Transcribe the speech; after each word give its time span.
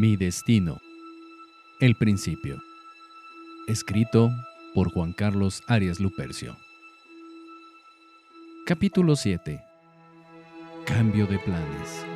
Mi 0.00 0.16
destino. 0.16 0.80
El 1.80 1.96
principio. 1.96 2.62
Escrito 3.66 4.30
por 4.72 4.92
Juan 4.92 5.12
Carlos 5.12 5.60
Arias 5.66 5.98
Lupercio. 5.98 6.56
Capítulo 8.64 9.16
7. 9.16 9.60
Cambio 10.86 11.26
de 11.26 11.40
planes. 11.40 12.06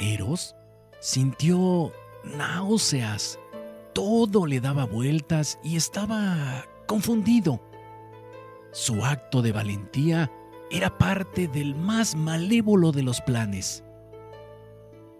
Eros 0.00 0.56
sintió 0.98 1.92
náuseas. 2.36 3.38
Todo 3.92 4.46
le 4.46 4.60
daba 4.60 4.84
vueltas 4.84 5.58
y 5.62 5.76
estaba 5.76 6.64
confundido. 6.86 7.60
Su 8.72 9.04
acto 9.04 9.40
de 9.40 9.52
valentía 9.52 10.30
era 10.70 10.98
parte 10.98 11.46
del 11.46 11.74
más 11.74 12.16
malévolo 12.16 12.90
de 12.90 13.02
los 13.02 13.20
planes. 13.20 13.84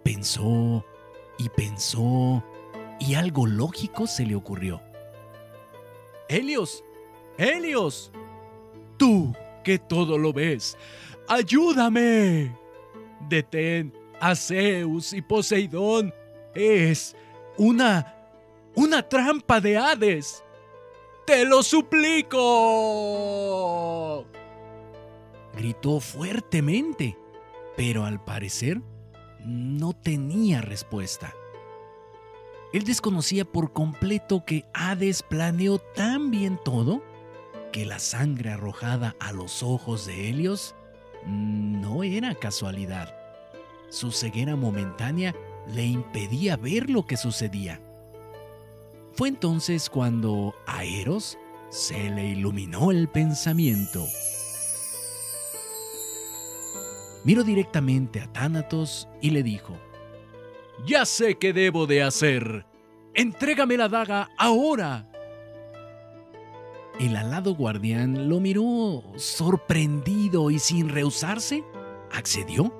Pensó 0.03 0.85
y 1.37 1.49
pensó 1.49 2.43
y 2.99 3.15
algo 3.15 3.47
lógico 3.47 4.07
se 4.07 4.25
le 4.25 4.35
ocurrió. 4.35 4.81
Helios, 6.27 6.83
Helios, 7.37 8.11
tú 8.97 9.33
que 9.63 9.79
todo 9.79 10.17
lo 10.17 10.33
ves, 10.33 10.77
ayúdame. 11.27 12.55
Detén 13.29 13.93
a 14.19 14.35
Zeus 14.35 15.13
y 15.13 15.21
Poseidón. 15.21 16.13
Es 16.55 17.15
una 17.57 18.15
una 18.75 19.07
trampa 19.07 19.61
de 19.61 19.77
Hades. 19.77 20.43
¡Te 21.25 21.45
lo 21.45 21.63
suplico! 21.63 22.35
Gritó 25.55 26.01
fuertemente, 26.01 27.17
pero 27.77 28.03
al 28.03 28.23
parecer 28.23 28.81
no 29.45 29.93
tenía 29.93 30.61
respuesta. 30.61 31.33
Él 32.73 32.83
desconocía 32.83 33.45
por 33.45 33.71
completo 33.71 34.43
que 34.45 34.65
Hades 34.73 35.23
planeó 35.23 35.79
tan 35.79 36.29
bien 36.29 36.59
todo 36.63 37.01
que 37.71 37.85
la 37.85 37.99
sangre 37.99 38.51
arrojada 38.51 39.15
a 39.19 39.31
los 39.31 39.63
ojos 39.63 40.05
de 40.05 40.29
Helios 40.29 40.75
no 41.25 42.03
era 42.03 42.35
casualidad. 42.35 43.15
Su 43.89 44.11
ceguera 44.11 44.57
momentánea 44.57 45.33
le 45.73 45.85
impedía 45.85 46.57
ver 46.57 46.89
lo 46.89 47.05
que 47.05 47.17
sucedía. 47.17 47.81
Fue 49.13 49.29
entonces 49.29 49.89
cuando 49.89 50.53
a 50.67 50.83
Eros 50.83 51.37
se 51.69 52.09
le 52.09 52.27
iluminó 52.27 52.91
el 52.91 53.07
pensamiento. 53.07 54.05
Miró 57.23 57.43
directamente 57.43 58.19
a 58.19 58.31
Tánatos 58.31 59.07
y 59.21 59.31
le 59.31 59.41
dijo, 59.41 59.77
Ya 60.85 61.05
sé 61.05 61.37
qué 61.37 61.53
debo 61.53 61.87
de 61.87 62.03
hacer. 62.03 62.65
Entrégame 63.13 63.77
la 63.77 63.89
daga 63.89 64.29
ahora. 64.37 65.09
El 66.99 67.15
alado 67.15 67.55
guardián 67.55 68.29
lo 68.29 68.39
miró 68.39 69.03
sorprendido 69.15 70.51
y 70.51 70.59
sin 70.59 70.89
rehusarse, 70.89 71.63
accedió, 72.11 72.73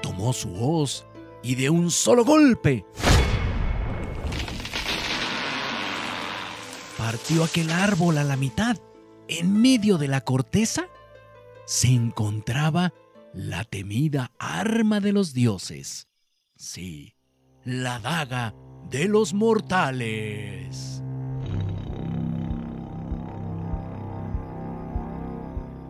tomó 0.00 0.32
su 0.32 0.54
hoz 0.54 1.06
y 1.46 1.54
de 1.54 1.70
un 1.70 1.92
solo 1.92 2.24
golpe 2.24 2.84
partió 6.98 7.44
aquel 7.44 7.70
árbol 7.70 8.18
a 8.18 8.24
la 8.24 8.36
mitad. 8.36 8.76
En 9.28 9.60
medio 9.60 9.96
de 9.96 10.08
la 10.08 10.22
corteza 10.22 10.88
se 11.64 11.86
encontraba 11.86 12.92
la 13.32 13.62
temida 13.62 14.32
arma 14.40 14.98
de 14.98 15.12
los 15.12 15.34
dioses. 15.34 16.08
Sí, 16.56 17.14
la 17.62 18.00
daga 18.00 18.52
de 18.90 19.06
los 19.06 19.32
mortales. 19.32 21.00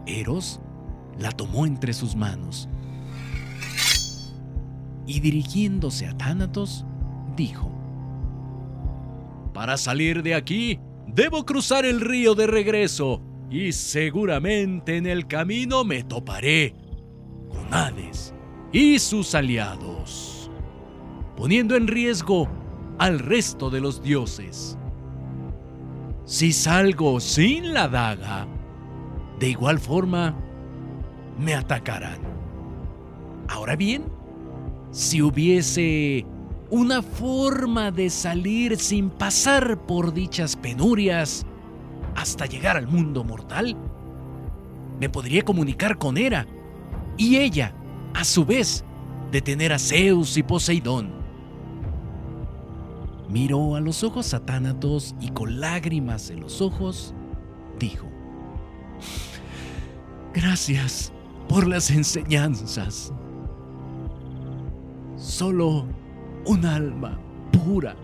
Eros 0.05 0.61
la 1.19 1.33
tomó 1.33 1.65
entre 1.65 1.95
sus 1.95 2.15
manos 2.15 2.69
y 5.07 5.21
dirigiéndose 5.21 6.07
a 6.07 6.17
Tánatos, 6.17 6.85
dijo, 7.37 7.71
Para 9.55 9.77
salir 9.77 10.23
de 10.23 10.35
aquí, 10.35 10.81
debo 11.07 11.45
cruzar 11.45 11.85
el 11.85 12.01
río 12.01 12.35
de 12.35 12.47
regreso 12.47 13.23
y 13.51 13.73
seguramente 13.73 14.97
en 14.97 15.07
el 15.07 15.27
camino 15.27 15.85
me 15.85 16.03
toparé 16.03 16.75
con 17.49 17.73
Hades 17.73 18.35
y 18.73 18.99
sus 18.99 19.35
aliados, 19.35 20.51
poniendo 21.37 21.77
en 21.77 21.87
riesgo 21.87 22.49
al 22.99 23.19
resto 23.19 23.71
de 23.71 23.81
los 23.81 24.03
dioses. 24.03 24.77
Si 26.25 26.53
salgo 26.53 27.21
sin 27.21 27.73
la 27.73 27.89
daga, 27.89 28.49
de 29.39 29.51
igual 29.51 29.79
forma 29.79 30.35
me 31.39 31.55
atacarán. 31.55 32.19
Ahora 33.49 33.77
bien, 33.77 34.16
si 34.97 35.21
hubiese 35.21 36.25
una 36.71 37.03
forma 37.03 37.91
de 37.91 38.09
salir 38.09 38.79
sin 38.79 39.11
pasar 39.11 39.85
por 39.85 40.15
dichas 40.15 40.57
penurias 40.57 41.45
hasta 42.15 42.47
llegar 42.47 42.79
al 42.79 42.89
mundo 42.89 43.23
mortal. 43.23 43.77
Me 44.99 45.11
podría 45.11 45.43
comunicar 45.43 45.99
con 45.99 46.17
Hera 46.17 46.47
y 47.19 47.37
ella, 47.37 47.75
a 48.15 48.25
su 48.25 48.47
vez, 48.47 48.87
detener 49.31 49.75
a 49.75 49.79
Zeus 49.79 50.39
y 50.39 50.43
Poseidón. 50.43 51.13
Miró 53.29 53.77
a 53.77 53.81
los 53.81 54.03
ojos 54.03 54.33
a 54.33 54.47
Tánatos 54.47 55.15
y 55.21 55.29
con 55.29 55.61
lágrimas 55.61 56.31
en 56.31 56.41
los 56.41 56.63
ojos 56.63 57.13
dijo: 57.79 58.07
Gracias 60.33 61.13
por 61.51 61.67
las 61.67 61.91
enseñanzas. 61.91 63.13
Solo 65.27 65.85
un 66.47 66.65
alma 66.65 67.19
pura 67.51 67.97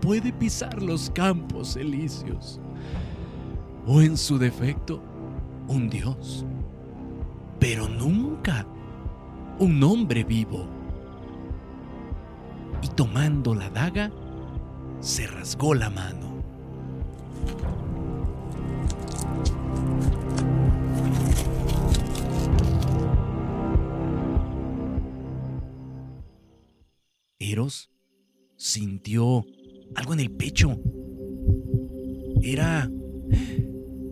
puede 0.00 0.32
pisar 0.32 0.80
los 0.80 1.10
campos 1.10 1.74
elíseos. 1.74 2.60
O 3.84 4.00
en 4.00 4.16
su 4.16 4.38
defecto, 4.38 5.02
un 5.66 5.90
dios. 5.90 6.46
Pero 7.58 7.88
nunca 7.88 8.64
un 9.58 9.82
hombre 9.82 10.22
vivo. 10.22 10.68
Y 12.80 12.86
tomando 12.90 13.56
la 13.56 13.70
daga, 13.70 14.12
se 15.00 15.26
rasgó 15.26 15.74
la 15.74 15.90
mano. 15.90 16.37
Sintió 28.56 29.42
algo 29.94 30.12
en 30.12 30.20
el 30.20 30.30
pecho. 30.30 30.78
Era 32.42 32.90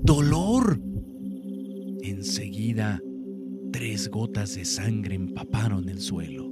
dolor. 0.02 0.80
Enseguida, 2.02 2.98
tres 3.72 4.08
gotas 4.08 4.54
de 4.54 4.64
sangre 4.64 5.16
empaparon 5.16 5.90
el 5.90 6.00
suelo. 6.00 6.50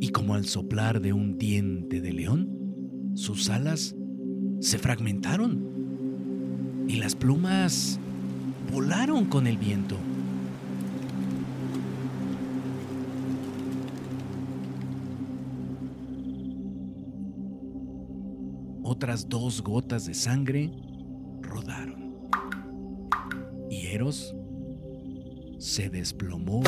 Y 0.00 0.08
como 0.08 0.34
al 0.34 0.46
soplar 0.46 1.02
de 1.02 1.12
un 1.12 1.36
diente 1.36 2.00
de 2.00 2.12
león, 2.12 3.12
sus 3.14 3.50
alas 3.50 3.94
se 4.60 4.78
fragmentaron 4.78 6.86
y 6.88 6.96
las 6.96 7.14
plumas 7.14 8.00
volaron 8.72 9.26
con 9.26 9.46
el 9.46 9.58
viento. 9.58 9.98
Otras 18.96 19.28
dos 19.28 19.62
gotas 19.62 20.06
de 20.06 20.14
sangre 20.14 20.72
rodaron. 21.42 22.30
Y 23.68 23.88
Eros 23.88 24.34
se 25.58 25.90
desplomó 25.90 26.62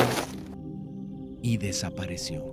y 1.41 1.57
desapareció. 1.57 2.45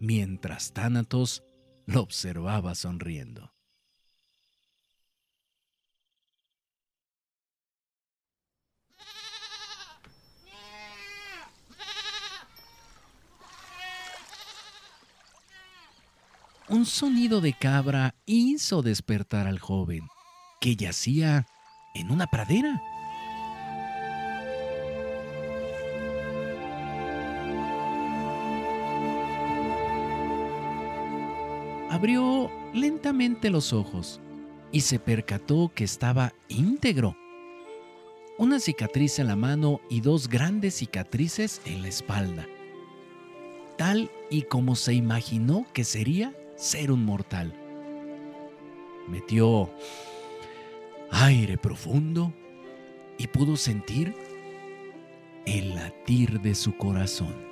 Mientras 0.00 0.72
Tánatos 0.72 1.44
lo 1.86 2.00
observaba 2.00 2.74
sonriendo. 2.74 3.52
Un 16.70 16.86
sonido 16.86 17.40
de 17.40 17.52
cabra 17.52 18.14
hizo 18.26 18.80
despertar 18.82 19.48
al 19.48 19.58
joven, 19.58 20.06
que 20.60 20.76
yacía 20.76 21.46
en 21.94 22.12
una 22.12 22.28
pradera. 22.28 22.80
Abrió 31.90 32.48
lentamente 32.72 33.50
los 33.50 33.72
ojos 33.72 34.20
y 34.70 34.82
se 34.82 35.00
percató 35.00 35.72
que 35.74 35.82
estaba 35.82 36.32
íntegro. 36.46 37.16
Una 38.38 38.60
cicatriz 38.60 39.18
en 39.18 39.26
la 39.26 39.34
mano 39.34 39.80
y 39.90 40.02
dos 40.02 40.28
grandes 40.28 40.76
cicatrices 40.76 41.60
en 41.64 41.82
la 41.82 41.88
espalda. 41.88 42.46
Tal 43.76 44.08
y 44.30 44.42
como 44.42 44.76
se 44.76 44.94
imaginó 44.94 45.66
que 45.72 45.82
sería 45.82 46.32
ser 46.60 46.92
un 46.92 47.04
mortal. 47.04 47.52
Metió 49.08 49.70
aire 51.10 51.58
profundo 51.58 52.32
y 53.18 53.26
pudo 53.26 53.56
sentir 53.56 54.14
el 55.46 55.74
latir 55.74 56.40
de 56.40 56.54
su 56.54 56.76
corazón. 56.76 57.50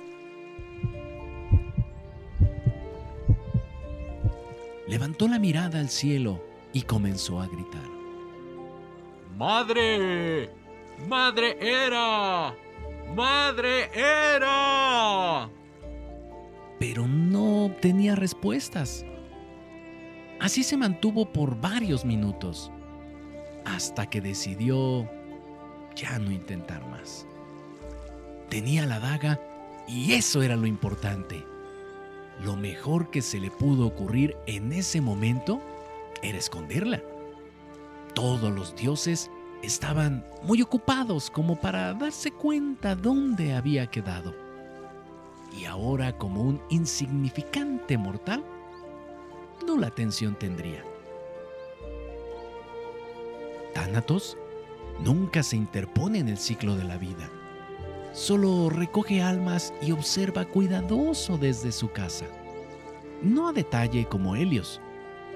levantó 4.89 5.27
la 5.27 5.37
mirada 5.37 5.79
al 5.79 5.89
cielo 5.89 6.43
y 6.73 6.81
comenzó 6.81 7.39
a 7.39 7.47
gritar. 7.47 7.87
¡Madre! 9.37 10.49
¡Madre 11.07 11.57
era! 11.61 12.55
¡Madre 13.15 13.89
era! 13.93 15.49
Pero 16.79 17.07
no 17.07 17.18
obtenía 17.65 18.15
respuestas. 18.15 19.05
Así 20.39 20.63
se 20.63 20.77
mantuvo 20.77 21.31
por 21.31 21.59
varios 21.59 22.05
minutos, 22.05 22.71
hasta 23.65 24.09
que 24.09 24.21
decidió 24.21 25.09
ya 25.95 26.17
no 26.19 26.31
intentar 26.31 26.85
más. 26.89 27.25
Tenía 28.49 28.85
la 28.85 28.99
daga 28.99 29.39
y 29.87 30.13
eso 30.13 30.41
era 30.41 30.55
lo 30.55 30.65
importante. 30.65 31.43
Lo 32.43 32.55
mejor 32.55 33.11
que 33.11 33.21
se 33.21 33.39
le 33.39 33.51
pudo 33.51 33.85
ocurrir 33.85 34.37
en 34.47 34.71
ese 34.71 35.01
momento 35.01 35.61
era 36.23 36.37
esconderla. 36.37 37.01
Todos 38.13 38.51
los 38.51 38.75
dioses 38.75 39.29
estaban 39.61 40.25
muy 40.43 40.61
ocupados 40.61 41.29
como 41.29 41.59
para 41.59 41.93
darse 41.93 42.31
cuenta 42.31 42.95
dónde 42.95 43.53
había 43.53 43.87
quedado. 43.87 44.48
Y 45.55 45.65
ahora 45.65 46.17
como 46.17 46.41
un 46.41 46.61
insignificante 46.69 47.97
mortal, 47.97 48.43
no 49.65 49.77
la 49.77 49.87
atención 49.87 50.35
tendría. 50.35 50.83
Tánatos 53.73 54.37
nunca 55.03 55.43
se 55.43 55.55
interpone 55.55 56.19
en 56.19 56.29
el 56.29 56.37
ciclo 56.37 56.75
de 56.75 56.83
la 56.83 56.97
vida 56.97 57.29
solo 58.13 58.69
recoge 58.69 59.21
almas 59.21 59.73
y 59.81 59.91
observa 59.91 60.45
cuidadoso 60.45 61.37
desde 61.37 61.71
su 61.71 61.91
casa. 61.91 62.25
No 63.21 63.49
a 63.49 63.53
detalle 63.53 64.05
como 64.05 64.35
Helios, 64.35 64.81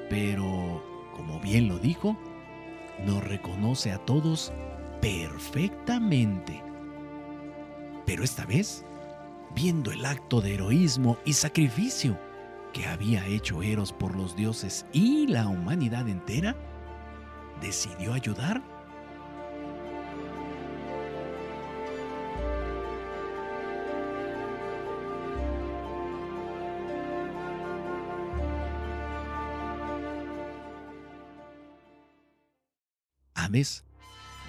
pero, 0.10 0.84
como 1.16 1.40
bien 1.40 1.68
lo 1.68 1.78
dijo, 1.78 2.18
nos 3.06 3.24
reconoce 3.24 3.92
a 3.92 4.00
todos 4.00 4.52
perfectamente. 5.02 6.62
Pero 8.06 8.24
esta 8.24 8.46
vez, 8.46 8.86
viendo 9.56 9.92
el 9.92 10.06
acto 10.06 10.42
de 10.42 10.56
heroísmo 10.56 11.18
y 11.26 11.34
sacrificio 11.34 12.20
que 12.74 12.88
había 12.88 13.26
hecho 13.28 13.62
Eros 13.62 13.94
por 13.94 14.16
los 14.16 14.36
dioses 14.36 14.86
y 14.92 15.28
la 15.28 15.48
humanidad 15.48 16.08
entera, 16.10 16.56
decidió 17.62 18.14
ayudar 18.14 18.62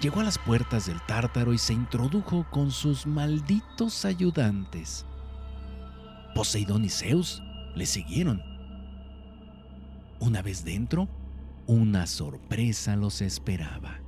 llegó 0.05 0.19
a 0.19 0.23
las 0.23 0.37
puertas 0.37 0.85
del 0.85 1.01
Tártaro 1.07 1.51
y 1.51 1.57
se 1.57 1.73
introdujo 1.73 2.45
con 2.51 2.69
sus 2.69 3.07
malditos 3.07 4.05
ayudantes. 4.05 5.03
Poseidón 6.35 6.85
y 6.85 6.89
Zeus 6.89 7.41
le 7.73 7.87
siguieron. 7.87 8.39
Una 10.19 10.43
vez 10.43 10.63
dentro, 10.63 11.09
una 11.65 12.05
sorpresa 12.05 12.95
los 12.95 13.19
esperaba. 13.19 13.99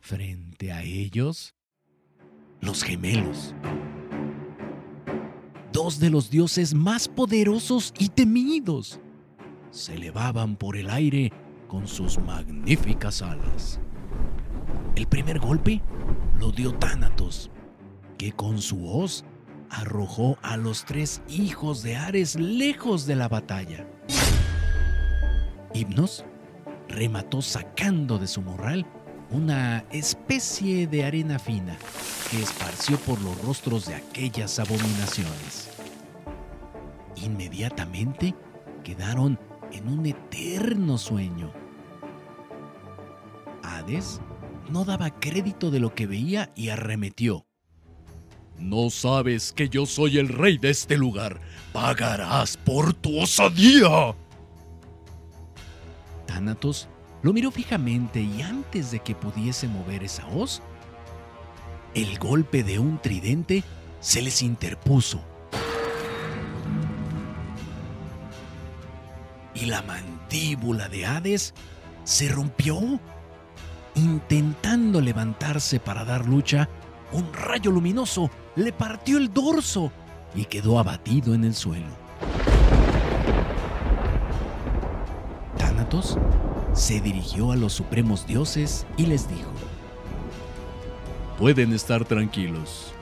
Frente 0.00 0.72
a 0.72 0.82
ellos, 0.84 1.54
los 2.62 2.82
gemelos. 2.82 3.54
Dos 5.70 6.00
de 6.00 6.08
los 6.08 6.30
dioses 6.30 6.72
más 6.72 7.08
poderosos 7.08 7.92
y 7.98 8.08
temidos 8.08 9.00
se 9.70 9.96
elevaban 9.96 10.56
por 10.56 10.78
el 10.78 10.88
aire 10.88 11.30
con 11.68 11.86
sus 11.86 12.18
magníficas 12.18 13.22
alas. 13.22 13.80
El 14.96 15.06
primer 15.06 15.38
golpe 15.38 15.82
lo 16.38 16.52
dio 16.52 16.74
Tánatos, 16.74 17.50
que 18.18 18.32
con 18.32 18.60
su 18.60 18.88
hoz 18.88 19.24
arrojó 19.70 20.38
a 20.42 20.56
los 20.56 20.84
tres 20.84 21.22
hijos 21.28 21.82
de 21.82 21.96
Ares 21.96 22.36
lejos 22.36 23.06
de 23.06 23.16
la 23.16 23.28
batalla. 23.28 23.86
Himnos 25.72 26.24
remató 26.88 27.42
sacando 27.42 28.18
de 28.18 28.28
su 28.28 28.40
morral 28.40 28.86
una 29.30 29.84
especie 29.90 30.86
de 30.86 31.04
arena 31.04 31.38
fina 31.38 31.76
que 32.30 32.40
esparció 32.40 32.96
por 32.98 33.20
los 33.20 33.40
rostros 33.42 33.86
de 33.86 33.96
aquellas 33.96 34.58
abominaciones. 34.60 35.70
Inmediatamente 37.16 38.34
quedaron 38.84 39.38
en 39.74 39.88
un 39.88 40.06
eterno 40.06 40.96
sueño 40.98 41.52
Hades 43.64 44.20
no 44.70 44.84
daba 44.84 45.10
crédito 45.18 45.70
de 45.70 45.80
lo 45.80 45.94
que 45.94 46.06
veía 46.06 46.52
y 46.54 46.68
arremetió. 46.68 47.46
¿No 48.58 48.90
sabes 48.90 49.52
que 49.52 49.68
yo 49.68 49.84
soy 49.84 50.18
el 50.18 50.28
rey 50.28 50.58
de 50.58 50.70
este 50.70 50.96
lugar? 50.96 51.40
¡Pagarás 51.72 52.56
por 52.56 52.94
tu 52.94 53.18
osadía! 53.20 54.14
Thanatos 56.26 56.88
lo 57.22 57.32
miró 57.32 57.50
fijamente 57.50 58.20
y 58.20 58.42
antes 58.42 58.90
de 58.90 59.00
que 59.00 59.14
pudiese 59.14 59.66
mover 59.66 60.04
esa 60.04 60.26
hoz, 60.28 60.62
el 61.94 62.18
golpe 62.18 62.62
de 62.62 62.78
un 62.78 62.98
tridente 62.98 63.64
se 64.00 64.22
les 64.22 64.42
interpuso. 64.42 65.20
La 69.64 69.80
mandíbula 69.82 70.88
de 70.88 71.06
Hades 71.06 71.54
se 72.04 72.28
rompió 72.28 73.00
Intentando 73.94 75.00
levantarse 75.00 75.78
para 75.78 76.04
dar 76.04 76.26
lucha, 76.26 76.68
un 77.12 77.32
rayo 77.32 77.70
luminoso 77.70 78.30
le 78.56 78.72
partió 78.72 79.16
el 79.18 79.32
dorso 79.32 79.92
y 80.34 80.44
quedó 80.46 80.78
abatido 80.78 81.32
en 81.32 81.44
el 81.44 81.54
suelo. 81.54 81.86
Thanatos 85.56 86.18
se 86.72 87.00
dirigió 87.00 87.52
a 87.52 87.56
los 87.56 87.72
supremos 87.72 88.26
dioses 88.26 88.84
y 88.96 89.06
les 89.06 89.28
dijo, 89.28 89.50
Pueden 91.38 91.72
estar 91.72 92.04
tranquilos. 92.04 92.92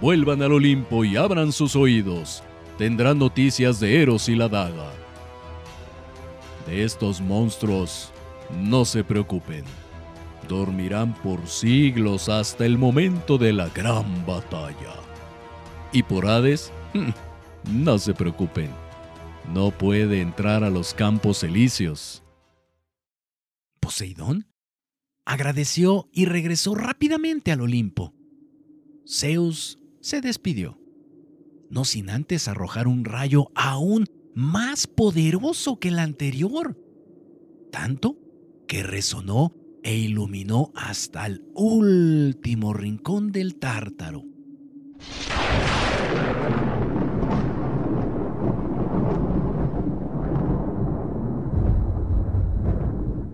Vuelvan 0.00 0.42
al 0.42 0.52
Olimpo 0.52 1.04
y 1.04 1.16
abran 1.16 1.50
sus 1.50 1.74
oídos. 1.74 2.42
Tendrán 2.76 3.18
noticias 3.18 3.80
de 3.80 4.02
Eros 4.02 4.28
y 4.28 4.34
la 4.34 4.48
daga. 4.48 5.03
De 6.66 6.84
estos 6.84 7.20
monstruos, 7.20 8.12
no 8.50 8.84
se 8.84 9.04
preocupen 9.04 9.64
dormirán 10.48 11.14
por 11.22 11.46
siglos 11.46 12.28
hasta 12.28 12.66
el 12.66 12.78
momento 12.78 13.38
de 13.38 13.52
la 13.52 13.68
gran 13.70 14.26
batalla. 14.26 14.94
Y 15.92 16.02
por 16.02 16.26
Hades, 16.26 16.72
no 17.70 17.98
se 17.98 18.14
preocupen, 18.14 18.70
no 19.52 19.70
puede 19.70 20.20
entrar 20.20 20.64
a 20.64 20.70
los 20.70 20.94
campos 20.94 21.42
elíseos. 21.42 22.22
Poseidón 23.80 24.46
agradeció 25.24 26.08
y 26.12 26.26
regresó 26.26 26.74
rápidamente 26.74 27.52
al 27.52 27.60
Olimpo. 27.60 28.14
Zeus 29.06 29.78
se 30.00 30.20
despidió, 30.20 30.78
no 31.70 31.84
sin 31.84 32.10
antes 32.10 32.48
arrojar 32.48 32.88
un 32.88 33.04
rayo 33.04 33.50
aún 33.54 34.06
más 34.34 34.86
poderoso 34.86 35.78
que 35.78 35.88
el 35.88 35.98
anterior, 35.98 36.76
tanto 37.70 38.18
que 38.66 38.82
resonó 38.82 39.54
e 39.82 39.96
iluminó 39.96 40.72
hasta 40.74 41.26
el 41.26 41.44
último 41.54 42.72
rincón 42.72 43.32
del 43.32 43.56
tártaro. 43.56 44.24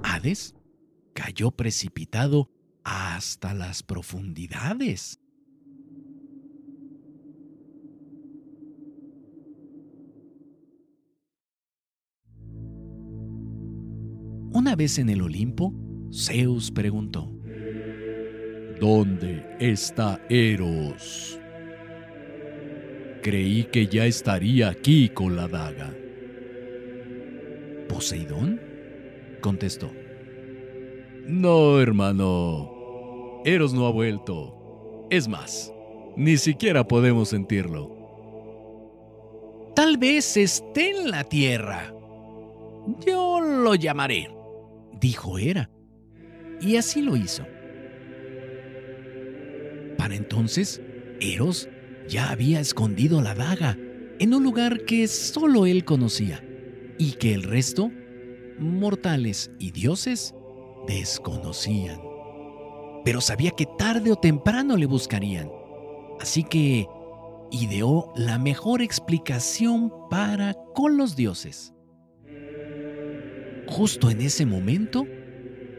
Hades 0.02 0.54
cayó 1.14 1.52
precipitado 1.52 2.50
hasta 2.84 3.54
las 3.54 3.82
profundidades. 3.82 5.19
Una 14.60 14.76
vez 14.76 14.98
en 14.98 15.08
el 15.08 15.22
Olimpo, 15.22 15.72
Zeus 16.12 16.70
preguntó, 16.70 17.32
¿Dónde 18.78 19.56
está 19.58 20.20
Eros? 20.28 21.40
Creí 23.22 23.64
que 23.64 23.86
ya 23.86 24.04
estaría 24.04 24.68
aquí 24.68 25.08
con 25.08 25.34
la 25.34 25.48
daga. 25.48 25.94
¿Poseidón? 27.88 28.60
contestó. 29.40 29.90
No, 31.26 31.80
hermano. 31.80 33.40
Eros 33.46 33.72
no 33.72 33.86
ha 33.86 33.90
vuelto. 33.90 35.06
Es 35.08 35.26
más, 35.26 35.72
ni 36.18 36.36
siquiera 36.36 36.86
podemos 36.86 37.30
sentirlo. 37.30 37.96
Tal 39.74 39.96
vez 39.96 40.36
esté 40.36 40.90
en 40.90 41.10
la 41.10 41.24
tierra. 41.24 41.94
Yo 43.06 43.40
lo 43.40 43.74
llamaré, 43.74 44.28
dijo 45.00 45.38
Hera. 45.38 45.70
Y 46.60 46.76
así 46.76 47.02
lo 47.02 47.16
hizo. 47.16 47.44
Para 49.96 50.14
entonces, 50.14 50.80
Eros 51.20 51.68
ya 52.08 52.30
había 52.30 52.60
escondido 52.60 53.20
la 53.20 53.34
daga 53.34 53.76
en 54.18 54.34
un 54.34 54.42
lugar 54.42 54.84
que 54.84 55.06
solo 55.08 55.66
él 55.66 55.84
conocía 55.84 56.42
y 56.98 57.12
que 57.12 57.32
el 57.32 57.42
resto, 57.42 57.90
mortales 58.58 59.50
y 59.58 59.70
dioses, 59.70 60.34
desconocían. 60.86 62.00
Pero 63.04 63.20
sabía 63.20 63.52
que 63.52 63.66
tarde 63.78 64.12
o 64.12 64.16
temprano 64.16 64.76
le 64.76 64.86
buscarían. 64.86 65.50
Así 66.20 66.44
que 66.44 66.86
ideó 67.50 68.12
la 68.14 68.38
mejor 68.38 68.82
explicación 68.82 69.90
para 70.10 70.54
con 70.74 70.96
los 70.96 71.16
dioses. 71.16 71.72
Justo 73.70 74.10
en 74.10 74.20
ese 74.20 74.46
momento, 74.46 75.06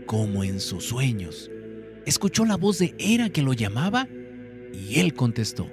como 0.06 0.46
en 0.46 0.62
sus 0.62 0.86
sueños, 0.86 1.52
escuchó 2.06 2.46
la 2.46 2.56
voz 2.56 2.80
de 2.80 2.96
Hera 2.98 3.30
que 3.30 3.42
lo 3.42 3.52
llamaba 3.52 4.08
y 4.74 5.00
él 5.00 5.14
contestó. 5.14 5.70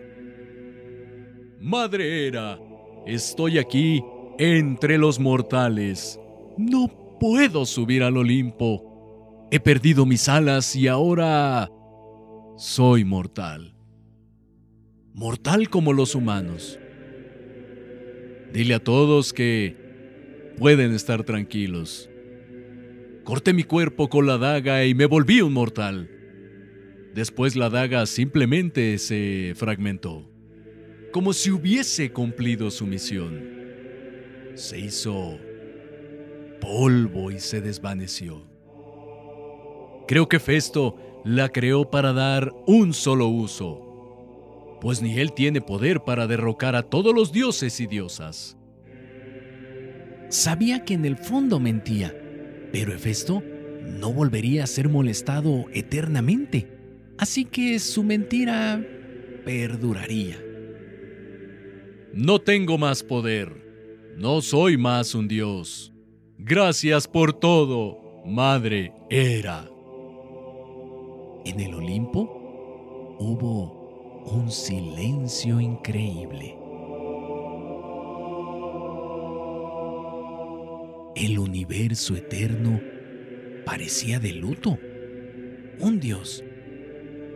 Madre 1.61 2.27
Hera, 2.27 2.59
estoy 3.07 3.59
aquí 3.59 4.03
entre 4.39 4.99
los 4.99 5.21
mortales. 5.21 6.19
No 6.57 7.19
puedo 7.21 7.65
subir 7.65 8.03
al 8.03 8.17
Olimpo. 8.17 9.47
He 9.53 9.61
perdido 9.61 10.05
mis 10.05 10.29
alas 10.29 10.75
y 10.75 10.89
ahora 10.89 11.71
soy 12.57 13.05
mortal. 13.05 13.77
Mortal 15.15 15.71
como 15.71 15.93
los 15.93 16.17
humanos. 16.17 16.81
Dile 18.53 18.75
a 18.75 18.83
todos 18.83 19.33
que 19.33 19.88
pueden 20.59 20.93
estar 20.93 21.23
tranquilos. 21.23 22.11
Corté 23.25 23.53
mi 23.53 23.63
cuerpo 23.63 24.09
con 24.09 24.27
la 24.27 24.39
daga 24.39 24.85
y 24.85 24.95
me 24.95 25.07
volví 25.07 25.41
un 25.41 25.53
mortal. 25.53 26.11
Después 27.15 27.57
la 27.57 27.71
daga 27.71 28.07
simplemente 28.07 28.99
se 28.99 29.53
fragmentó, 29.57 30.29
como 31.13 31.33
si 31.33 31.51
hubiese 31.51 32.13
cumplido 32.13 32.71
su 32.71 32.87
misión. 32.87 33.41
Se 34.55 34.79
hizo 34.79 35.39
polvo 36.61 37.31
y 37.31 37.39
se 37.39 37.61
desvaneció. 37.61 38.43
Creo 40.09 40.29
que 40.29 40.41
Festo 40.41 40.97
la 41.25 41.51
creó 41.51 41.91
para 41.91 42.13
dar 42.13 42.53
un 42.67 42.93
solo 42.95 43.29
uso, 43.29 44.79
pues 44.81 45.03
ni 45.03 45.19
él 45.21 45.33
tiene 45.33 45.61
poder 45.61 46.01
para 46.01 46.27
derrocar 46.27 46.75
a 46.75 46.83
todos 46.83 47.15
los 47.15 47.31
dioses 47.31 47.79
y 47.81 47.87
diosas. 47.87 48.58
Sabía 50.29 50.85
que 50.85 50.95
en 50.95 51.05
el 51.05 51.17
fondo 51.17 51.59
mentía, 51.59 52.15
pero 52.71 52.93
Hefesto 52.93 53.43
no 53.83 54.13
volvería 54.13 54.65
a 54.65 54.67
ser 54.67 54.89
molestado 54.89 55.67
eternamente, 55.73 56.69
así 57.17 57.45
que 57.47 57.79
su 57.79 58.03
mentira 58.03 58.85
perduraría. 59.45 60.39
No 62.13 62.41
tengo 62.41 62.77
más 62.77 63.03
poder, 63.03 64.15
no 64.17 64.43
soy 64.43 64.77
más 64.77 65.15
un 65.15 65.29
dios. 65.29 65.93
Gracias 66.37 67.09
por 67.09 67.33
todo, 67.33 68.23
Madre 68.27 68.93
Hera. 69.09 69.71
En 71.45 71.61
el 71.61 71.75
Olimpo 71.75 73.17
hubo 73.19 74.25
un 74.27 74.51
silencio 74.51 75.59
increíble. 75.61 76.58
El 81.19 81.41
universo 81.41 82.15
eterno 82.15 82.81
parecía 83.65 84.21
de 84.21 84.35
luto. 84.35 84.79
Un 85.81 85.99
Dios, 85.99 86.45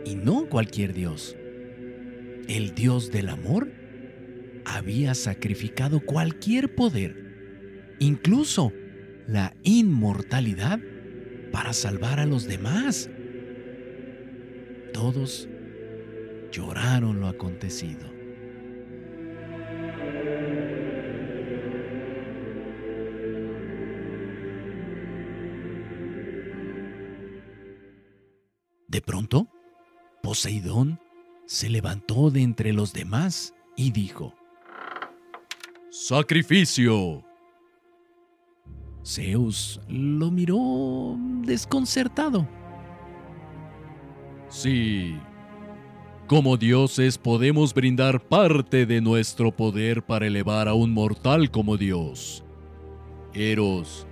y 0.05 0.15
no 0.15 0.47
cualquier 0.47 0.93
Dios. 0.93 1.35
El 2.47 2.75
Dios 2.75 3.11
del 3.11 3.27
amor 3.27 3.69
había 4.63 5.13
sacrificado 5.15 5.99
cualquier 5.99 6.73
poder, 6.75 7.95
incluso 7.99 8.71
la 9.27 9.53
inmortalidad, 9.63 10.79
para 11.51 11.73
salvar 11.73 12.21
a 12.21 12.25
los 12.25 12.47
demás. 12.47 13.09
Todos 14.93 15.49
lloraron 16.53 17.19
lo 17.19 17.27
acontecido. 17.27 18.12
Pronto, 29.03 29.47
Poseidón 30.21 30.99
se 31.45 31.69
levantó 31.69 32.31
de 32.31 32.41
entre 32.41 32.73
los 32.73 32.93
demás 32.93 33.53
y 33.75 33.91
dijo, 33.91 34.33
Sacrificio. 35.89 37.23
Zeus 39.05 39.79
lo 39.87 40.31
miró 40.31 41.17
desconcertado. 41.41 42.47
Sí. 44.47 45.15
Como 46.27 46.57
dioses 46.57 47.17
podemos 47.17 47.73
brindar 47.73 48.27
parte 48.27 48.85
de 48.85 49.01
nuestro 49.01 49.51
poder 49.55 50.03
para 50.03 50.25
elevar 50.25 50.67
a 50.67 50.73
un 50.73 50.93
mortal 50.93 51.51
como 51.51 51.75
Dios. 51.75 52.43
Eros 53.33 54.07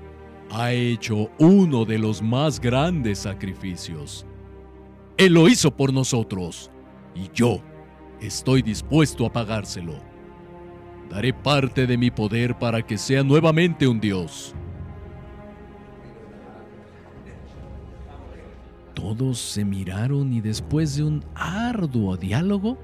ha 0.51 0.73
hecho 0.73 1.31
uno 1.39 1.85
de 1.85 1.97
los 1.97 2.21
más 2.21 2.59
grandes 2.59 3.19
sacrificios. 3.19 4.25
Él 5.21 5.35
lo 5.35 5.47
hizo 5.47 5.69
por 5.69 5.93
nosotros 5.93 6.71
y 7.13 7.29
yo 7.31 7.61
estoy 8.19 8.63
dispuesto 8.63 9.23
a 9.23 9.31
pagárselo. 9.31 9.93
Daré 11.11 11.31
parte 11.31 11.85
de 11.85 11.95
mi 11.95 12.09
poder 12.09 12.57
para 12.57 12.81
que 12.81 12.97
sea 12.97 13.21
nuevamente 13.21 13.87
un 13.87 13.99
dios. 13.99 14.55
Todos 18.95 19.37
se 19.37 19.63
miraron 19.63 20.33
y 20.33 20.41
después 20.41 20.95
de 20.95 21.03
un 21.03 21.23
arduo 21.35 22.17
diálogo, 22.17 22.79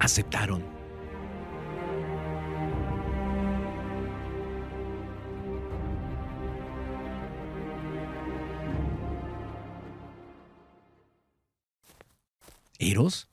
aceptaron. 0.00 0.77
Eros 12.78 13.28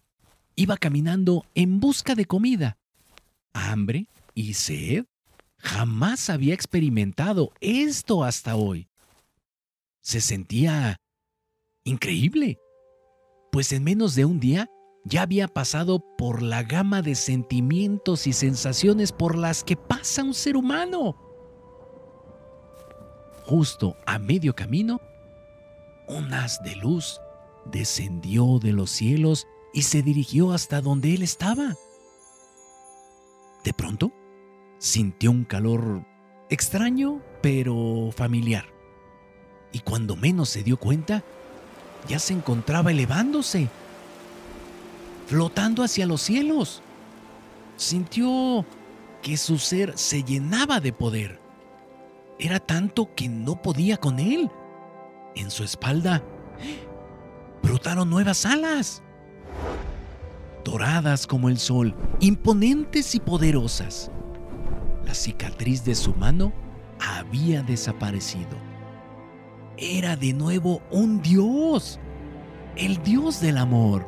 iba 0.55 0.77
caminando 0.77 1.45
en 1.53 1.79
busca 1.79 2.15
de 2.15 2.25
comida. 2.25 2.77
Hambre 3.53 4.07
y 4.33 4.53
sed. 4.55 5.05
Jamás 5.57 6.29
había 6.29 6.53
experimentado 6.53 7.51
esto 7.59 8.23
hasta 8.23 8.55
hoy. 8.55 8.87
Se 10.01 10.21
sentía 10.21 10.97
increíble, 11.83 12.59
pues 13.51 13.71
en 13.71 13.83
menos 13.83 14.15
de 14.15 14.25
un 14.25 14.39
día 14.39 14.69
ya 15.03 15.21
había 15.21 15.47
pasado 15.47 16.03
por 16.17 16.41
la 16.41 16.63
gama 16.63 17.01
de 17.01 17.15
sentimientos 17.15 18.27
y 18.27 18.33
sensaciones 18.33 19.11
por 19.11 19.37
las 19.37 19.63
que 19.63 19.75
pasa 19.75 20.23
un 20.23 20.33
ser 20.33 20.57
humano. 20.57 21.15
Justo 23.45 23.95
a 24.05 24.17
medio 24.17 24.55
camino, 24.55 24.99
un 26.07 26.33
haz 26.33 26.61
de 26.63 26.75
luz 26.75 27.19
descendió 27.65 28.59
de 28.59 28.73
los 28.73 28.91
cielos 28.91 29.47
y 29.73 29.83
se 29.83 30.01
dirigió 30.01 30.51
hasta 30.53 30.81
donde 30.81 31.13
él 31.13 31.23
estaba. 31.23 31.75
De 33.63 33.73
pronto, 33.73 34.11
sintió 34.77 35.31
un 35.31 35.43
calor 35.43 36.05
extraño 36.49 37.21
pero 37.41 38.11
familiar 38.15 38.75
y 39.75 39.79
cuando 39.79 40.15
menos 40.15 40.47
se 40.47 40.63
dio 40.63 40.77
cuenta, 40.77 41.21
ya 42.07 42.17
se 42.17 42.31
encontraba 42.31 42.91
elevándose, 42.91 43.67
flotando 45.27 45.83
hacia 45.83 46.05
los 46.05 46.21
cielos. 46.21 46.81
Sintió 47.75 48.65
que 49.21 49.35
su 49.35 49.59
ser 49.59 49.97
se 49.97 50.23
llenaba 50.23 50.79
de 50.79 50.93
poder. 50.93 51.41
Era 52.39 52.61
tanto 52.61 53.13
que 53.15 53.27
no 53.27 53.61
podía 53.61 53.97
con 53.97 54.19
él. 54.19 54.49
En 55.35 55.51
su 55.51 55.65
espalda 55.65 56.23
brotaron 57.65 58.11
nuevas 58.11 58.45
alas, 58.45 59.01
doradas 60.63 61.25
como 61.25 61.49
el 61.49 61.57
sol, 61.57 61.95
imponentes 62.19 63.15
y 63.15 63.19
poderosas. 63.19 64.11
La 65.03 65.15
cicatriz 65.15 65.83
de 65.83 65.95
su 65.95 66.13
mano 66.13 66.53
había 66.99 67.63
desaparecido. 67.63 68.57
Era 69.77 70.15
de 70.15 70.33
nuevo 70.33 70.81
un 70.91 71.23
dios, 71.23 71.99
el 72.75 73.01
dios 73.01 73.41
del 73.41 73.57
amor. 73.57 74.07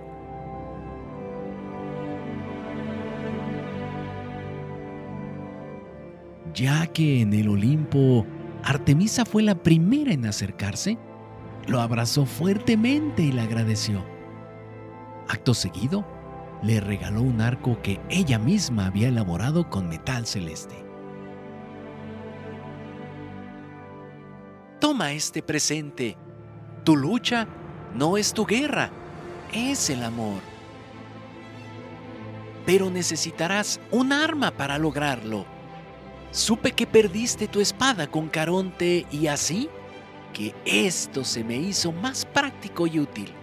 Ya 6.53 6.85
que 6.87 7.21
en 7.21 7.33
el 7.33 7.49
Olimpo 7.49 8.25
Artemisa 8.63 9.25
fue 9.25 9.41
la 9.41 9.55
primera 9.55 10.13
en 10.13 10.25
acercarse, 10.25 10.97
lo 11.67 11.81
abrazó 11.81 12.25
fuertemente 12.25 13.21
y 13.21 13.31
le 13.31 13.41
agradeció. 13.41 14.03
Acto 15.27 15.53
seguido, 15.53 16.05
le 16.63 16.79
regaló 16.79 17.21
un 17.21 17.41
arco 17.41 17.81
que 17.81 17.99
ella 18.09 18.39
misma 18.39 18.87
había 18.87 19.09
elaborado 19.09 19.69
con 19.69 19.89
metal 19.89 20.25
celeste. 20.25 20.75
Toma 24.79 25.11
este 25.11 25.43
presente. 25.43 26.17
Tu 26.83 26.95
lucha 26.95 27.47
no 27.93 28.17
es 28.17 28.33
tu 28.33 28.45
guerra, 28.45 28.89
es 29.51 29.89
el 29.89 30.03
amor. 30.03 30.41
Pero 32.65 32.89
necesitarás 32.89 33.79
un 33.91 34.13
arma 34.13 34.51
para 34.51 34.77
lograrlo. 34.77 35.45
Supe 36.31 36.71
que 36.71 36.87
perdiste 36.87 37.47
tu 37.47 37.59
espada 37.59 38.07
con 38.07 38.29
Caronte 38.29 39.05
y 39.11 39.27
así 39.27 39.69
que 40.37 40.53
esto 40.65 41.23
se 41.23 41.43
me 41.43 41.55
hizo 41.55 41.91
más 41.91 42.23
práctico 42.23 42.85
y 42.85 42.99
útil. 42.99 43.33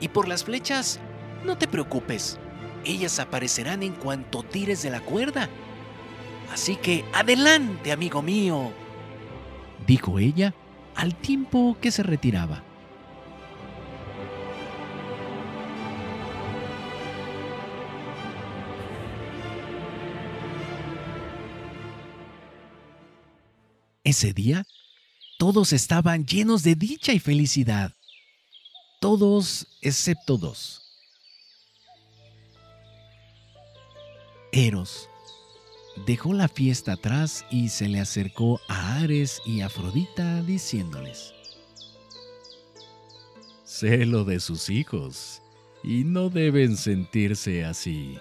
Y 0.00 0.06
por 0.06 0.28
las 0.28 0.44
flechas, 0.44 1.00
no 1.44 1.58
te 1.58 1.66
preocupes, 1.66 2.38
ellas 2.84 3.18
aparecerán 3.18 3.82
en 3.82 3.94
cuanto 3.94 4.44
tires 4.44 4.84
de 4.84 4.90
la 4.90 5.00
cuerda. 5.00 5.48
Así 6.52 6.76
que 6.76 7.04
adelante, 7.12 7.90
amigo 7.90 8.22
mío, 8.22 8.70
dijo 9.84 10.20
ella 10.20 10.54
al 10.94 11.16
tiempo 11.16 11.76
que 11.80 11.90
se 11.90 12.04
retiraba. 12.04 12.62
Ese 24.04 24.32
día, 24.32 24.64
todos 25.42 25.72
estaban 25.72 26.24
llenos 26.24 26.62
de 26.62 26.76
dicha 26.76 27.12
y 27.12 27.18
felicidad. 27.18 27.92
Todos 29.00 29.66
excepto 29.80 30.38
dos. 30.38 30.80
Eros 34.52 35.08
dejó 36.06 36.32
la 36.32 36.46
fiesta 36.46 36.92
atrás 36.92 37.44
y 37.50 37.70
se 37.70 37.88
le 37.88 37.98
acercó 37.98 38.60
a 38.68 39.00
Ares 39.00 39.42
y 39.44 39.62
Afrodita 39.62 40.44
diciéndoles, 40.44 41.34
Celo 43.64 44.22
de 44.22 44.38
sus 44.38 44.70
hijos, 44.70 45.42
y 45.82 46.04
no 46.04 46.30
deben 46.30 46.76
sentirse 46.76 47.64
así. 47.64 48.16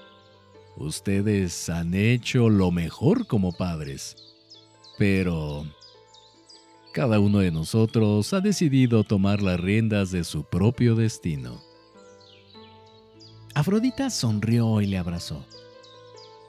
Ustedes 0.76 1.70
han 1.70 1.94
hecho 1.94 2.50
lo 2.50 2.72
mejor 2.72 3.28
como 3.28 3.52
padres, 3.52 4.16
pero 4.98 5.68
cada 6.92 7.20
uno 7.20 7.40
de 7.40 7.52
nosotros 7.52 8.34
ha 8.34 8.42
decidido 8.42 9.04
tomar 9.04 9.42
las 9.42 9.60
riendas 9.60 10.12
de 10.12 10.24
su 10.24 10.44
propio 10.44 10.96
destino. 10.96 11.62
Afrodita 13.56 14.10
sonrió 14.10 14.82
y 14.82 14.88
le 14.88 14.98
abrazó. 14.98 15.46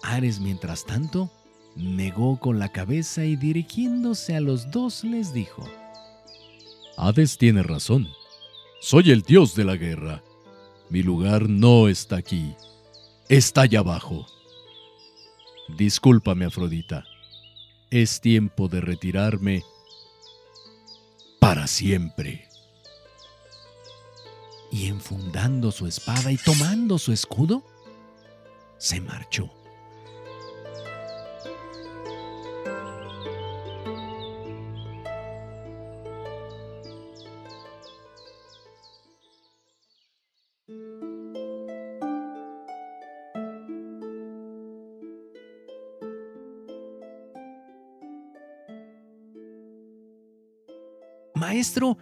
Ares, 0.02 0.40
mientras 0.40 0.84
tanto, 0.84 1.30
negó 1.76 2.38
con 2.38 2.58
la 2.58 2.70
cabeza 2.70 3.24
y 3.24 3.36
dirigiéndose 3.36 4.36
a 4.36 4.40
los 4.40 4.70
dos 4.70 5.04
les 5.04 5.32
dijo, 5.32 5.64
Hades 6.96 7.38
tiene 7.38 7.62
razón. 7.62 8.08
Soy 8.80 9.10
el 9.10 9.22
dios 9.22 9.54
de 9.54 9.64
la 9.64 9.76
guerra. 9.76 10.22
Mi 10.90 11.02
lugar 11.02 11.48
no 11.48 11.88
está 11.88 12.16
aquí. 12.16 12.54
Está 13.28 13.62
allá 13.62 13.80
abajo. 13.80 14.26
Discúlpame, 15.76 16.44
Afrodita. 16.44 17.04
Es 17.90 18.20
tiempo 18.20 18.68
de 18.68 18.80
retirarme 18.80 19.62
para 21.42 21.66
siempre. 21.66 22.48
Y 24.70 24.86
enfundando 24.86 25.72
su 25.72 25.88
espada 25.88 26.30
y 26.30 26.36
tomando 26.36 27.00
su 27.00 27.12
escudo, 27.12 27.64
se 28.78 29.00
marchó. 29.00 29.52
Maestro, 51.62 51.96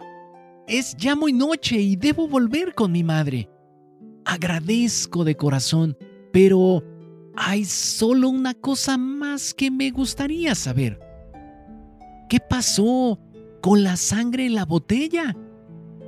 es 0.65 0.97
ya 0.97 1.15
muy 1.15 1.33
noche 1.33 1.75
y 1.75 1.95
debo 1.95 2.27
volver 2.27 2.73
con 2.73 2.91
mi 2.91 3.03
madre. 3.03 3.47
Agradezco 4.25 5.23
de 5.23 5.37
corazón, 5.37 5.95
pero 6.33 6.83
hay 7.37 7.65
solo 7.65 8.29
una 8.29 8.55
cosa 8.55 8.97
más 8.97 9.53
que 9.53 9.69
me 9.69 9.91
gustaría 9.91 10.55
saber. 10.55 10.99
¿Qué 12.27 12.39
pasó 12.39 13.19
con 13.61 13.83
la 13.83 13.97
sangre 13.97 14.47
en 14.47 14.55
la 14.55 14.65
botella? 14.65 15.37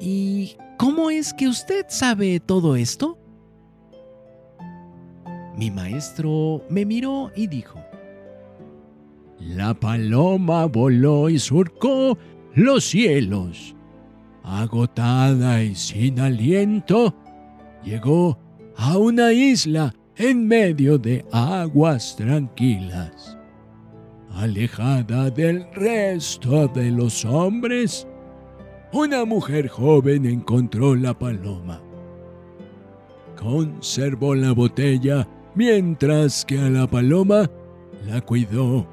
¿Y 0.01 0.55
cómo 0.79 1.11
es 1.11 1.31
que 1.31 1.47
usted 1.47 1.85
sabe 1.89 2.39
todo 2.39 2.75
esto? 2.75 3.19
Mi 5.55 5.69
maestro 5.69 6.63
me 6.69 6.87
miró 6.87 7.31
y 7.35 7.45
dijo, 7.45 7.79
La 9.37 9.75
paloma 9.75 10.65
voló 10.65 11.29
y 11.29 11.37
surcó 11.37 12.17
los 12.55 12.85
cielos. 12.85 13.75
Agotada 14.43 15.63
y 15.63 15.73
sin 15.75 16.19
aliento, 16.19 17.15
llegó 17.83 18.37
a 18.75 18.97
una 18.97 19.31
isla 19.31 19.93
en 20.17 20.47
medio 20.47 20.97
de 20.97 21.25
aguas 21.31 22.15
tranquilas. 22.15 23.37
Alejada 24.35 25.29
del 25.29 25.65
resto 25.73 26.67
de 26.67 26.91
los 26.91 27.23
hombres, 27.23 28.07
una 28.91 29.25
mujer 29.25 29.67
joven 29.67 30.25
encontró 30.25 30.95
la 30.95 31.17
paloma. 31.17 31.81
Conservó 33.39 34.35
la 34.35 34.51
botella 34.51 35.27
mientras 35.55 36.43
que 36.45 36.59
a 36.59 36.69
la 36.69 36.87
paloma 36.87 37.49
la 38.05 38.21
cuidó, 38.21 38.87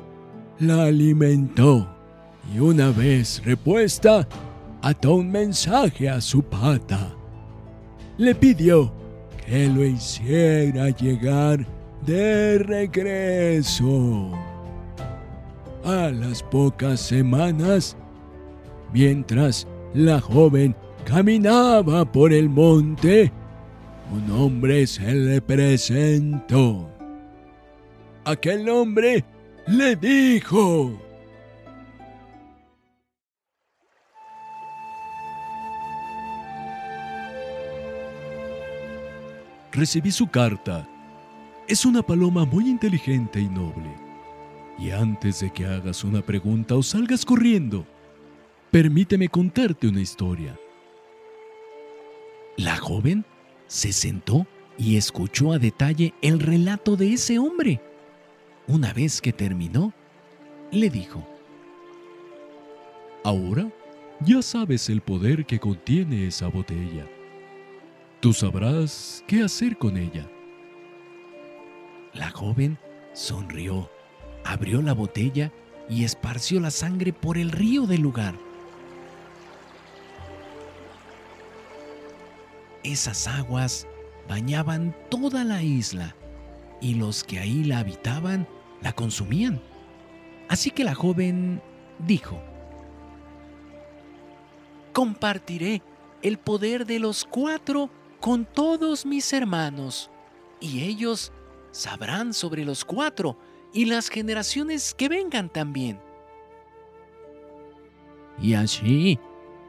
la 0.59 0.85
alimentó 0.85 2.00
y 2.53 2.59
una 2.59 2.91
vez 2.91 3.43
repuesta, 3.45 4.27
ató 4.83 5.17
un 5.17 5.31
mensaje 5.31 6.09
a 6.09 6.21
su 6.21 6.43
pata. 6.43 7.15
Le 8.19 8.35
pidió 8.35 8.93
que 9.47 9.67
lo 9.69 9.85
hiciera 9.85 10.91
llegar 10.91 11.67
de 12.05 12.59
regreso. 12.59 14.31
A 15.85 16.11
las 16.11 16.43
pocas 16.43 17.01
semanas, 17.01 17.97
mientras 18.93 19.67
la 19.95 20.21
joven 20.21 20.75
caminaba 21.05 22.11
por 22.11 22.33
el 22.33 22.49
monte, 22.49 23.33
un 24.13 24.31
hombre 24.33 24.87
se 24.87 25.15
le 25.15 25.41
presentó. 25.41 26.91
Aquel 28.25 28.69
hombre 28.69 29.25
le 29.67 29.97
dijo, 29.97 30.93
Recibí 39.73 40.11
su 40.11 40.27
carta. 40.27 40.89
Es 41.69 41.85
una 41.85 42.03
paloma 42.03 42.45
muy 42.45 42.69
inteligente 42.69 43.41
y 43.41 43.49
noble. 43.49 43.95
Y 44.79 44.91
antes 44.91 45.41
de 45.41 45.51
que 45.53 45.65
hagas 45.65 46.03
una 46.03 46.23
pregunta 46.23 46.75
o 46.75 46.83
salgas 46.83 47.25
corriendo, 47.25 47.87
permíteme 48.73 49.29
contarte 49.29 49.87
una 49.87 50.01
historia. 50.01 50.59
La 52.57 52.77
joven 52.79 53.25
se 53.69 53.93
sentó 53.93 54.45
y 54.77 54.97
escuchó 54.97 55.53
a 55.53 55.59
detalle 55.61 56.15
el 56.21 56.41
relato 56.41 56.97
de 56.97 57.13
ese 57.13 57.39
hombre. 57.39 57.81
Una 58.67 58.93
vez 58.93 59.21
que 59.21 59.33
terminó, 59.33 59.93
le 60.73 60.91
dijo, 60.91 61.25
Ahora 63.23 63.71
ya 64.21 64.43
sabes 64.43 64.89
el 64.89 65.01
poder 65.01 65.47
que 65.47 65.61
contiene 65.61 66.27
esa 66.27 66.49
botella. 66.49 67.07
Tú 68.21 68.35
sabrás 68.35 69.25
qué 69.27 69.43
hacer 69.43 69.79
con 69.79 69.97
ella. 69.97 70.31
La 72.13 72.29
joven 72.29 72.79
sonrió, 73.15 73.91
abrió 74.45 74.83
la 74.83 74.93
botella 74.93 75.51
y 75.89 76.05
esparció 76.05 76.61
la 76.61 76.71
sangre 76.71 77.15
por 77.15 77.39
el 77.39 77.51
río 77.51 77.87
del 77.87 78.03
lugar. 78.03 78.35
Esas 82.83 83.27
aguas 83.27 83.87
bañaban 84.29 84.95
toda 85.09 85.43
la 85.43 85.63
isla 85.63 86.15
y 86.83 86.97
los 86.97 87.25
que 87.25 87.39
ahí 87.39 87.65
la 87.65 87.79
habitaban 87.79 88.47
la 88.83 88.93
consumían. 88.93 89.63
Así 90.51 90.71
que 90.71 90.85
la 90.85 90.95
joven 90.95 91.63
dijo, 92.01 92.39
compartiré 94.93 95.81
el 96.21 96.37
poder 96.37 96.85
de 96.85 96.99
los 96.99 97.25
cuatro 97.25 97.89
con 98.21 98.45
todos 98.45 99.07
mis 99.07 99.33
hermanos, 99.33 100.11
y 100.61 100.85
ellos 100.85 101.33
sabrán 101.71 102.33
sobre 102.35 102.65
los 102.65 102.85
cuatro 102.85 103.37
y 103.73 103.87
las 103.87 104.09
generaciones 104.09 104.95
que 104.95 105.09
vengan 105.09 105.49
también. 105.49 105.99
Y 108.41 108.55
así 108.55 109.19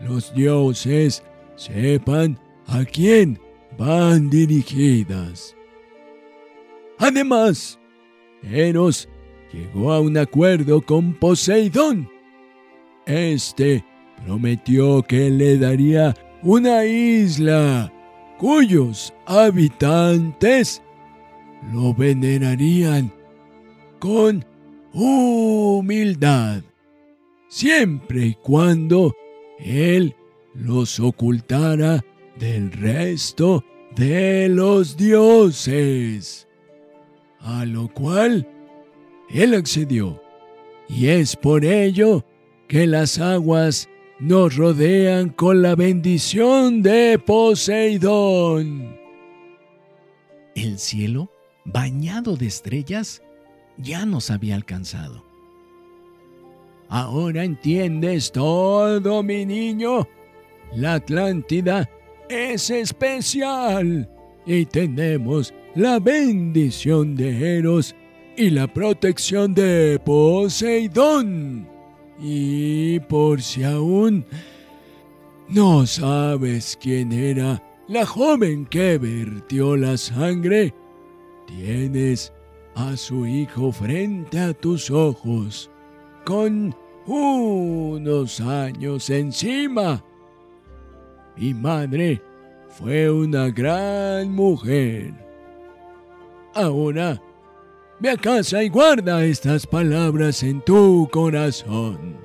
los 0.00 0.34
dioses 0.34 1.22
sepan 1.56 2.38
a 2.66 2.84
quién 2.84 3.38
van 3.78 4.30
dirigidas. 4.30 5.54
Además, 6.98 7.78
Eros 8.42 9.08
llegó 9.52 9.92
a 9.92 10.00
un 10.00 10.16
acuerdo 10.16 10.80
con 10.80 11.14
Poseidón. 11.14 12.08
Este 13.06 13.84
prometió 14.24 15.02
que 15.02 15.30
le 15.30 15.58
daría 15.58 16.14
una 16.42 16.84
isla 16.84 17.92
cuyos 18.38 19.12
habitantes 19.26 20.82
lo 21.72 21.94
venerarían 21.94 23.12
con 24.06 24.44
humildad, 24.92 26.62
siempre 27.48 28.26
y 28.26 28.34
cuando 28.34 29.12
él 29.58 30.14
los 30.54 31.00
ocultara 31.00 32.04
del 32.38 32.70
resto 32.70 33.64
de 33.96 34.48
los 34.48 34.96
dioses. 34.96 36.46
A 37.40 37.64
lo 37.64 37.92
cual 37.92 38.48
él 39.28 39.54
accedió, 39.54 40.22
y 40.88 41.08
es 41.08 41.34
por 41.34 41.64
ello 41.64 42.24
que 42.68 42.86
las 42.86 43.18
aguas 43.18 43.88
nos 44.20 44.54
rodean 44.54 45.30
con 45.30 45.62
la 45.62 45.74
bendición 45.74 46.80
de 46.80 47.18
Poseidón. 47.18 49.00
El 50.54 50.78
cielo, 50.78 51.28
bañado 51.64 52.36
de 52.36 52.46
estrellas, 52.46 53.20
ya 53.78 54.06
nos 54.06 54.30
había 54.30 54.54
alcanzado. 54.54 55.24
Ahora 56.88 57.44
entiendes 57.44 58.30
todo, 58.30 59.22
mi 59.22 59.44
niño. 59.44 60.06
La 60.72 60.94
Atlántida 60.94 61.88
es 62.28 62.70
especial 62.70 64.08
y 64.44 64.66
tenemos 64.66 65.52
la 65.74 65.98
bendición 65.98 67.16
de 67.16 67.58
Eros 67.58 67.94
y 68.36 68.50
la 68.50 68.66
protección 68.66 69.54
de 69.54 70.00
Poseidón. 70.04 71.68
Y 72.20 73.00
por 73.00 73.42
si 73.42 73.64
aún 73.64 74.24
no 75.48 75.86
sabes 75.86 76.78
quién 76.80 77.12
era 77.12 77.62
la 77.88 78.06
joven 78.06 78.66
que 78.66 78.98
vertió 78.98 79.76
la 79.76 79.96
sangre, 79.96 80.74
tienes 81.46 82.32
a 82.76 82.96
su 82.96 83.26
hijo 83.26 83.72
frente 83.72 84.38
a 84.38 84.54
tus 84.54 84.90
ojos, 84.90 85.68
con 86.24 86.72
unos 87.06 88.40
años 88.40 89.10
encima. 89.10 90.04
Mi 91.36 91.52
madre 91.52 92.22
fue 92.68 93.10
una 93.10 93.50
gran 93.50 94.30
mujer. 94.30 95.12
Ahora 96.54 97.20
Ve 97.98 98.10
a 98.10 98.16
casa 98.18 98.62
y 98.62 98.68
guarda 98.68 99.24
estas 99.24 99.66
palabras 99.66 100.42
en 100.42 100.60
tu 100.60 101.08
corazón, 101.10 102.18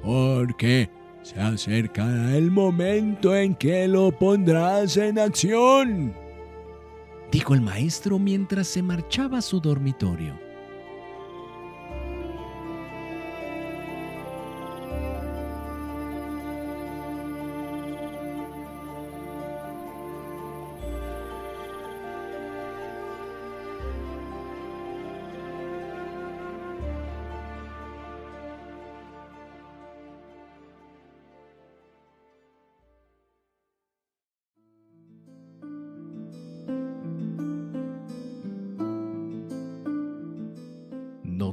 porque 0.00 0.88
se 1.22 1.40
acercará 1.40 2.36
el 2.36 2.52
momento 2.52 3.34
en 3.34 3.56
que 3.56 3.88
lo 3.88 4.12
pondrás 4.12 4.96
en 4.96 5.18
acción. 5.18 6.14
Dijo 7.30 7.54
el 7.54 7.60
maestro 7.60 8.18
mientras 8.18 8.68
se 8.68 8.82
marchaba 8.82 9.38
a 9.38 9.42
su 9.42 9.60
dormitorio. 9.60 10.47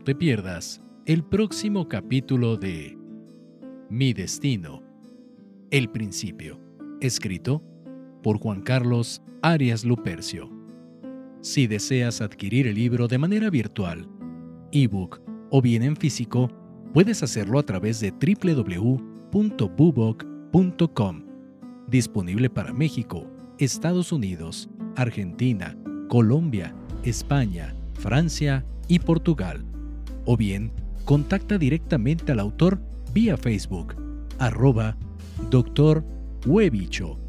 Te 0.06 0.16
pierdas 0.16 0.82
el 1.08 1.24
próximo 1.24 1.90
capítulo 1.90 2.58
de 2.58 2.96
Mi 3.90 4.14
Destino, 4.14 4.84
El 5.72 5.90
Principio, 5.90 6.62
escrito 7.02 7.64
por 8.22 8.38
Juan 8.38 8.62
Carlos 8.62 9.24
Arias 9.42 9.84
Lupercio. 9.84 10.52
Si 11.42 11.66
deseas 11.66 12.22
adquirir 12.22 12.68
el 12.68 12.76
libro 12.76 13.08
de 13.08 13.18
manera 13.18 13.50
virtual, 13.50 14.08
ebook 14.72 15.22
o 15.50 15.60
bien 15.60 15.82
en 15.82 15.96
físico, 15.96 16.52
puedes 16.94 17.24
hacerlo 17.24 17.58
a 17.58 17.64
través 17.64 18.00
de 18.00 18.12
www.bubok.com. 18.12 19.34
Disponible 21.88 22.52
para 22.52 22.74
México, 22.74 23.26
Estados 23.58 24.12
Unidos, 24.12 24.70
Argentina, 24.96 25.76
Colombia, 26.10 26.76
España, 27.02 27.76
Francia 27.96 28.64
y 28.88 29.00
Portugal. 29.00 29.66
O 30.26 30.36
bien, 30.36 30.72
contacta 31.06 31.58
directamente 31.58 32.32
al 32.32 32.40
autor 32.40 32.80
vía 33.14 33.38
Facebook, 33.38 33.96
arroba 34.40 34.98
Dr. 35.50 36.04
Huevicho 36.46 37.25